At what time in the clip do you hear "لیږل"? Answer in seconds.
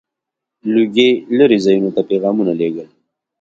2.59-2.87